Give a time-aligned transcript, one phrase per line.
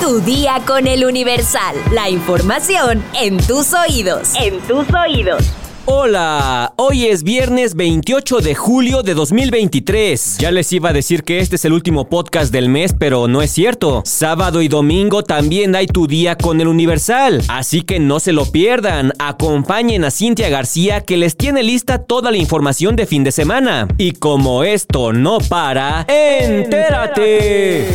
[0.00, 1.76] Tu día con el Universal.
[1.92, 4.32] La información en tus oídos.
[4.34, 5.42] En tus oídos.
[5.86, 10.38] Hola, hoy es viernes 28 de julio de 2023.
[10.38, 13.40] Ya les iba a decir que este es el último podcast del mes, pero no
[13.42, 14.02] es cierto.
[14.04, 18.46] Sábado y domingo también hay tu día con el Universal, así que no se lo
[18.46, 19.12] pierdan.
[19.18, 23.88] Acompañen a Cintia García que les tiene lista toda la información de fin de semana.
[23.98, 27.86] Y como esto no para, entérate.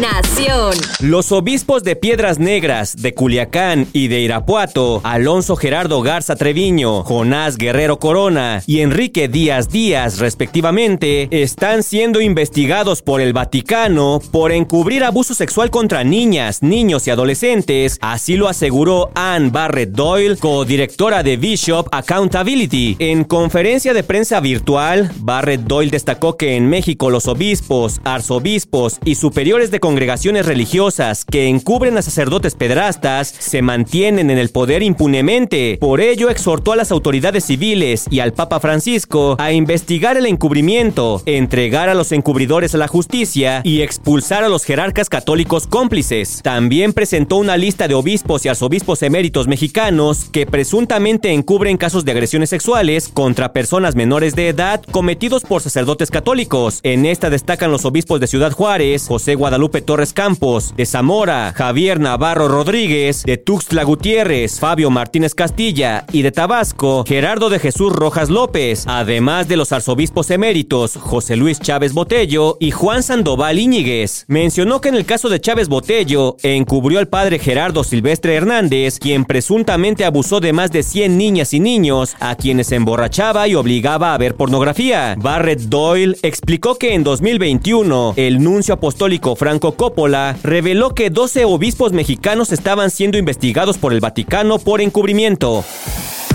[0.00, 0.74] Nación.
[1.00, 7.58] Los obispos de Piedras Negras, de Culiacán y de Irapuato, Alonso Gerardo Garza Treviño, Jonás
[7.58, 15.04] Guerrero Corona y Enrique Díaz Díaz, respectivamente, están siendo investigados por el Vaticano por encubrir
[15.04, 21.36] abuso sexual contra niñas, niños y adolescentes, así lo aseguró Anne Barrett Doyle, codirectora de
[21.36, 22.96] Bishop Accountability.
[22.98, 29.16] En conferencia de prensa virtual, Barrett Doyle destacó que en México los obispos, arzobispos y
[29.16, 35.78] superiores de congregaciones religiosas que encubren a sacerdotes pedrastas se mantienen en el poder impunemente.
[35.80, 41.22] Por ello exhortó a las autoridades civiles y al Papa Francisco a investigar el encubrimiento,
[41.26, 46.40] entregar a los encubridores a la justicia y expulsar a los jerarcas católicos cómplices.
[46.44, 52.12] También presentó una lista de obispos y arzobispos eméritos mexicanos que presuntamente encubren casos de
[52.12, 56.78] agresiones sexuales contra personas menores de edad cometidos por sacerdotes católicos.
[56.84, 62.00] En esta destacan los obispos de Ciudad Juárez, José Guadalupe Torres Campos, de Zamora, Javier
[62.00, 68.28] Navarro Rodríguez, de Tuxtla Gutiérrez, Fabio Martínez Castilla y de Tabasco, Gerardo de Jesús Rojas
[68.28, 74.24] López, además de los arzobispos eméritos José Luis Chávez Botello y Juan Sandoval Íñiguez.
[74.26, 79.24] Mencionó que en el caso de Chávez Botello, encubrió al padre Gerardo Silvestre Hernández, quien
[79.24, 84.18] presuntamente abusó de más de 100 niñas y niños, a quienes emborrachaba y obligaba a
[84.18, 85.14] ver pornografía.
[85.18, 91.92] Barrett Doyle explicó que en 2021, el nuncio apostólico Franco Coppola reveló que 12 obispos
[91.92, 95.64] mexicanos estaban siendo investigados por el Vaticano por encubrimiento.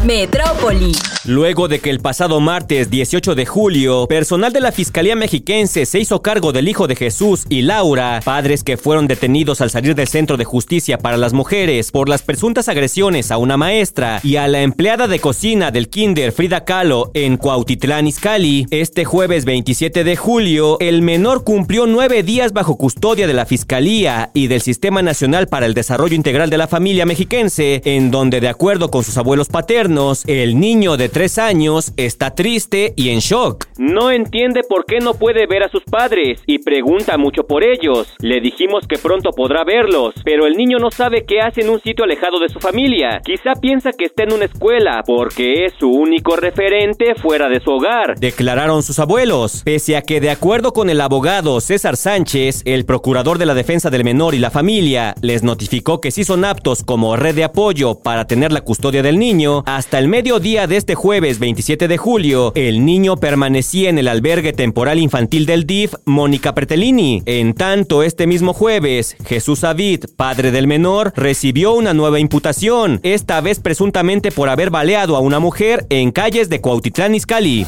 [0.06, 0.92] Metrópoli.
[1.25, 5.99] Luego de que el pasado martes 18 de julio, personal de la Fiscalía Mexiquense se
[5.99, 10.08] hizo cargo del hijo de Jesús y Laura, padres que fueron detenidos al salir del
[10.08, 14.48] Centro de Justicia para las Mujeres por las presuntas agresiones a una maestra y a
[14.48, 20.15] la empleada de cocina del Kinder Frida Kahlo en Cuautitlán Izcalli, este jueves 27 de
[20.15, 25.48] julio, el menor cumplió nueve días bajo custodia de la Fiscalía y del Sistema Nacional
[25.48, 29.48] para el Desarrollo Integral de la Familia Mexiquense, en donde, de acuerdo con sus abuelos
[29.48, 29.95] paternos,
[30.28, 33.66] el niño de tres años está triste y en shock.
[33.78, 38.14] No entiende por qué no puede ver a sus padres y pregunta mucho por ellos.
[38.20, 41.82] Le dijimos que pronto podrá verlos, pero el niño no sabe qué hace en un
[41.82, 43.22] sitio alejado de su familia.
[43.23, 47.72] Quizá piensa que está en una escuela porque es su único referente fuera de su
[47.72, 49.62] hogar, declararon sus abuelos.
[49.64, 53.89] Pese a que de acuerdo con el abogado César Sánchez, el procurador de la defensa
[53.89, 58.00] del menor y la familia les notificó que sí son aptos como red de apoyo
[58.00, 62.51] para tener la custodia del niño, hasta el mediodía de este jueves 27 de julio,
[62.55, 67.21] el niño permanecía en el albergue temporal infantil del DIF Mónica Pretellini.
[67.27, 73.39] En tanto, este mismo jueves, Jesús Avid, padre del menor, recibió una nueva imputación, esta
[73.41, 77.67] vez presuntamente por haber baleado a una mujer en calles de Cuautitlán Izcalli.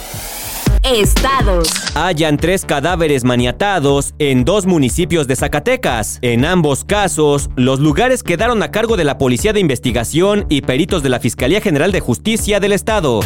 [0.83, 1.69] Estados.
[2.39, 6.19] Tres cadáveres maniatados en dos municipios de Zacatecas.
[6.21, 11.03] En ambos casos, los lugares quedaron a cargo de la Policía de Investigación y peritos
[11.03, 13.19] de la Fiscalía General de Justicia del Estado.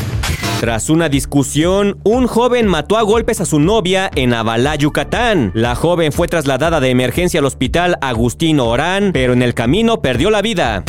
[0.60, 5.52] Tras una discusión, un joven mató a golpes a su novia en Avalá, Yucatán.
[5.56, 10.30] La joven fue trasladada de emergencia al hospital Agustino Orán, pero en el camino perdió
[10.30, 10.84] la vida.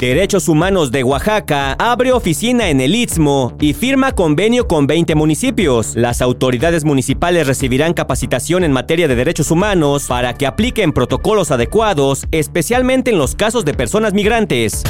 [0.00, 5.96] Derechos Humanos de Oaxaca abre oficina en el Istmo y firma convenio con 20 municipios.
[5.96, 12.28] Las autoridades municipales recibirán capacitación en materia de derechos humanos para que apliquen protocolos adecuados,
[12.30, 14.84] especialmente en los casos de personas migrantes.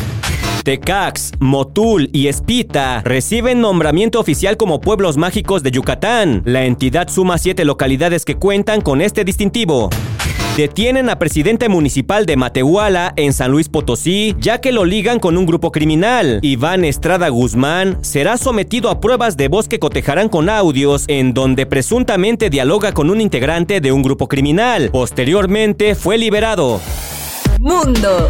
[0.63, 6.43] Tecax, Motul y Espita reciben nombramiento oficial como pueblos mágicos de Yucatán.
[6.45, 9.89] La entidad suma siete localidades que cuentan con este distintivo.
[10.59, 15.39] Detienen a presidente municipal de Matehuala en San Luis Potosí, ya que lo ligan con
[15.39, 16.41] un grupo criminal.
[16.43, 21.65] Iván Estrada Guzmán será sometido a pruebas de voz que cotejarán con audios en donde
[21.65, 24.91] presuntamente dialoga con un integrante de un grupo criminal.
[24.91, 26.81] Posteriormente fue liberado.
[27.61, 28.29] Mundo.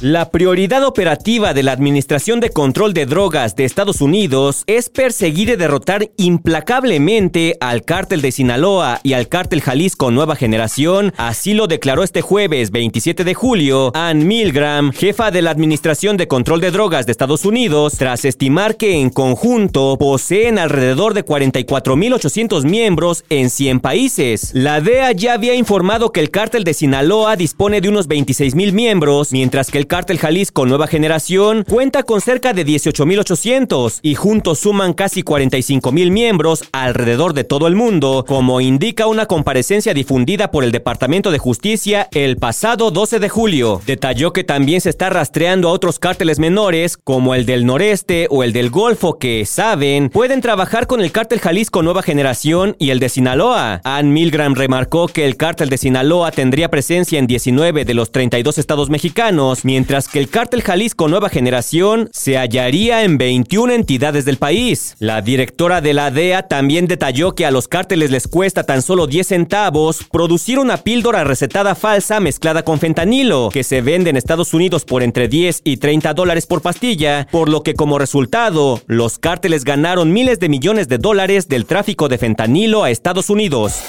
[0.00, 5.50] La prioridad operativa de la Administración de Control de Drogas de Estados Unidos es perseguir
[5.50, 11.66] y derrotar implacablemente al cártel de Sinaloa y al cártel Jalisco Nueva Generación, así lo
[11.66, 16.70] declaró este jueves 27 de julio Ann Milgram, jefa de la Administración de Control de
[16.70, 23.50] Drogas de Estados Unidos, tras estimar que en conjunto poseen alrededor de 44.800 miembros en
[23.50, 24.52] 100 países.
[24.54, 29.32] La DEA ya había informado que el cártel de Sinaloa dispone de unos 26.000 miembros,
[29.32, 34.92] mientras que el cártel Jalisco Nueva Generación cuenta con cerca de 18.800 y juntos suman
[34.92, 40.70] casi 45.000 miembros alrededor de todo el mundo, como indica una comparecencia difundida por el
[40.70, 43.82] Departamento de Justicia el pasado 12 de julio.
[43.84, 48.44] Detalló que también se está rastreando a otros cárteles menores, como el del noreste o
[48.44, 53.00] el del Golfo, que, saben, pueden trabajar con el cártel Jalisco Nueva Generación y el
[53.00, 53.80] de Sinaloa.
[53.82, 58.56] Ann Milgram remarcó que el cártel de Sinaloa tendría presencia en 19 de los 32
[58.56, 64.94] estados mexicanos, que el cártel Jalisco Nueva Generación se hallaría en 21 entidades del país.
[64.98, 69.06] La directora de la DEA también detalló que a los cárteles les cuesta tan solo
[69.06, 74.54] 10 centavos producir una píldora recetada falsa mezclada con fentanilo, que se vende en Estados
[74.54, 79.18] Unidos por entre 10 y 30 dólares por pastilla, por lo que como resultado, los
[79.18, 83.80] cárteles ganaron miles de millones de dólares del tráfico de fentanilo a Estados Unidos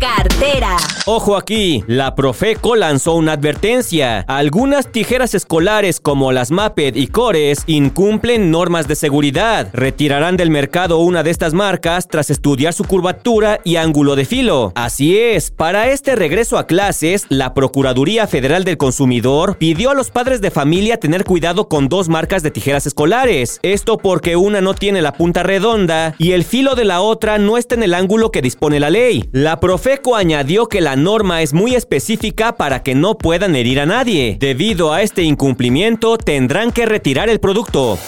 [0.00, 0.78] cartera.
[1.04, 4.20] Ojo aquí, la Profeco lanzó una advertencia.
[4.26, 9.68] Algunas tijeras escolares como las Maped y Cores incumplen normas de seguridad.
[9.74, 14.72] Retirarán del mercado una de estas marcas tras estudiar su curvatura y ángulo de filo.
[14.74, 20.10] Así es, para este regreso a clases, la Procuraduría Federal del Consumidor pidió a los
[20.10, 23.60] padres de familia tener cuidado con dos marcas de tijeras escolares.
[23.62, 27.58] Esto porque una no tiene la punta redonda y el filo de la otra no
[27.58, 29.28] está en el ángulo que dispone la ley.
[29.32, 33.80] La Profeco FECO añadió que la norma es muy específica para que no puedan herir
[33.80, 34.36] a nadie.
[34.38, 37.98] Debido a este incumplimiento, tendrán que retirar el producto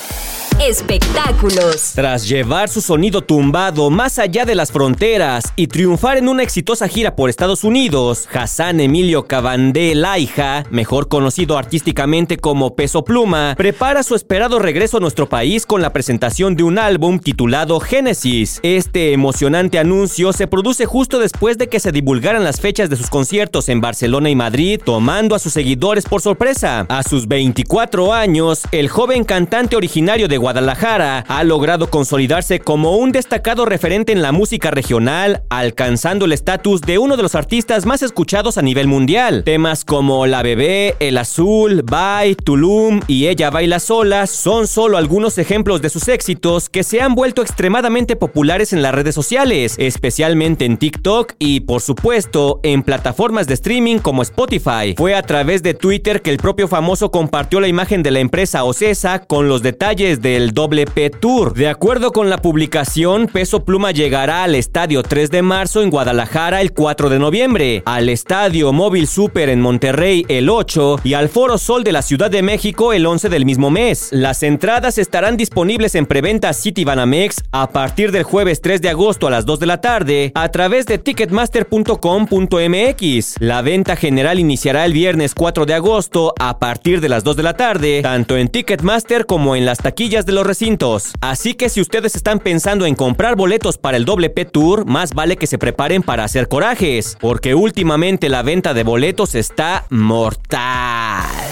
[0.61, 1.93] espectáculos.
[1.95, 6.89] Tras llevar su sonido tumbado más allá de las fronteras y triunfar en una exitosa
[6.89, 14.03] gira por Estados Unidos, Hassan Emilio Cabandé Laija, mejor conocido artísticamente como Peso Pluma, prepara
[14.03, 18.61] su esperado regreso a nuestro país con la presentación de un álbum titulado Génesis.
[18.63, 23.11] Este emocionante anuncio se produce justo después de que se divulgaran las fechas de sus
[23.11, 26.87] conciertos en Barcelona y Madrid, tomando a sus seguidores por sorpresa.
[26.89, 33.13] A sus 24 años, el joven cantante originario de Guadalajara ha logrado consolidarse como un
[33.13, 38.03] destacado referente en la música regional, alcanzando el estatus de uno de los artistas más
[38.03, 39.45] escuchados a nivel mundial.
[39.45, 45.39] Temas como La Bebé, El Azul, Bye, Tulum y Ella Baila Sola son solo algunos
[45.39, 50.65] ejemplos de sus éxitos que se han vuelto extremadamente populares en las redes sociales, especialmente
[50.65, 54.97] en TikTok y, por supuesto, en plataformas de streaming como Spotify.
[54.97, 58.65] Fue a través de Twitter que el propio famoso compartió la imagen de la empresa
[58.65, 61.55] Ocesa con los detalles de el doble P Tour.
[61.55, 66.61] De acuerdo con la publicación, Peso Pluma llegará al Estadio 3 de marzo en Guadalajara
[66.61, 71.59] el 4 de noviembre, al Estadio Móvil Super en Monterrey el 8 y al Foro
[71.59, 74.09] Sol de la Ciudad de México el 11 del mismo mes.
[74.13, 79.27] Las entradas estarán disponibles en preventa City Banamex a partir del jueves 3 de agosto
[79.27, 83.37] a las 2 de la tarde a través de ticketmaster.com.mx.
[83.41, 87.43] La venta general iniciará el viernes 4 de agosto a partir de las 2 de
[87.43, 91.13] la tarde, tanto en Ticketmaster como en las taquillas de los recintos.
[91.21, 95.15] Así que si ustedes están pensando en comprar boletos para el doble P Tour, más
[95.15, 101.52] vale que se preparen para hacer corajes, porque últimamente la venta de boletos está mortal.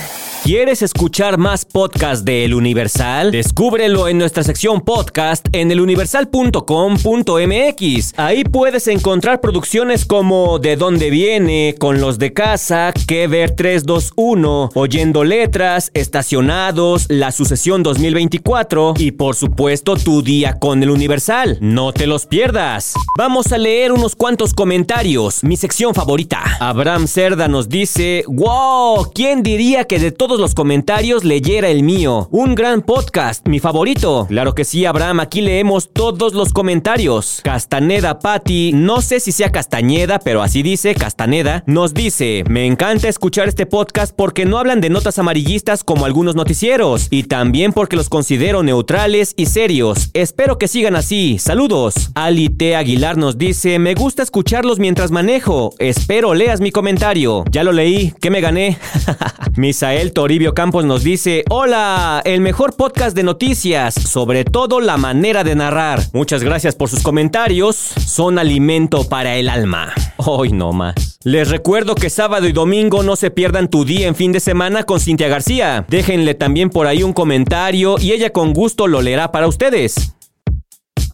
[0.50, 3.30] ¿Quieres escuchar más podcast de El Universal?
[3.30, 8.14] Descúbrelo en nuestra sección podcast en eluniversal.com.mx.
[8.16, 14.70] Ahí puedes encontrar producciones como De dónde viene, Con los de casa, Que ver 321,
[14.74, 21.58] Oyendo letras, Estacionados, La sucesión 2024 y por supuesto Tu día con El Universal.
[21.60, 22.94] No te los pierdas.
[23.16, 26.42] Vamos a leer unos cuantos comentarios, mi sección favorita.
[26.58, 32.28] Abraham Cerda nos dice, wow, ¿quién diría que de todos los comentarios leyera el mío.
[32.32, 34.26] Un gran podcast, mi favorito.
[34.28, 37.40] Claro que sí, Abraham, aquí leemos todos los comentarios.
[37.44, 43.08] Castaneda Patti, no sé si sea Castañeda, pero así dice, Castaneda, nos dice, me encanta
[43.08, 47.96] escuchar este podcast porque no hablan de notas amarillistas como algunos noticieros, y también porque
[47.96, 50.10] los considero neutrales y serios.
[50.14, 51.38] Espero que sigan así.
[51.38, 52.10] Saludos.
[52.14, 52.76] Ali T.
[52.76, 55.74] Aguilar nos dice, me gusta escucharlos mientras manejo.
[55.78, 57.44] Espero leas mi comentario.
[57.50, 58.78] Ya lo leí, ¿qué me gané?
[59.56, 65.44] Misael Toribio Campos nos dice, hola, el mejor podcast de noticias, sobre todo la manera
[65.44, 66.02] de narrar.
[66.12, 69.94] Muchas gracias por sus comentarios, son alimento para el alma.
[70.18, 71.18] Hoy no más.
[71.24, 74.82] Les recuerdo que sábado y domingo no se pierdan tu día en fin de semana
[74.82, 75.86] con Cintia García.
[75.88, 80.16] Déjenle también por ahí un comentario y ella con gusto lo leerá para ustedes.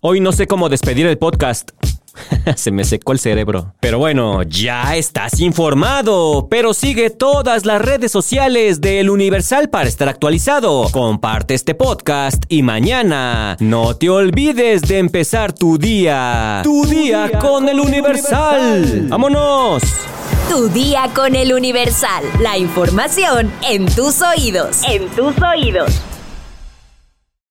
[0.01, 1.71] Hoy no sé cómo despedir el podcast.
[2.57, 3.75] Se me secó el cerebro.
[3.81, 6.49] Pero bueno, ya estás informado.
[6.51, 10.89] Pero sigue todas las redes sociales del Universal para estar actualizado.
[10.91, 16.61] Comparte este podcast y mañana no te olvides de empezar tu día.
[16.63, 19.07] Tu, día, con, el Universal.
[19.09, 19.83] ¡Vámonos!
[20.49, 22.25] Tu día con el Universal.
[22.41, 24.83] La información en tus oídos.
[24.89, 26.16] En tus oídos.